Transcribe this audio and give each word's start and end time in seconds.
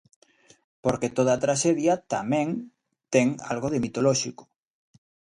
Porque 0.83 1.13
toda 1.17 1.41
traxedia, 1.43 1.93
tamén, 2.13 2.47
ten 3.13 3.27
algo 3.51 3.67
de 3.73 3.81
mitolóxico. 3.85 4.43